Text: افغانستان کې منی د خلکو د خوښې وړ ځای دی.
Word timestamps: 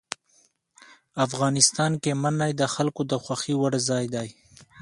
افغانستان 1.25 1.91
کې 2.03 2.11
منی 2.21 2.51
د 2.57 2.63
خلکو 2.73 3.01
د 3.11 3.13
خوښې 3.23 3.53
وړ 3.57 3.73
ځای 3.89 4.05
دی. 4.15 4.29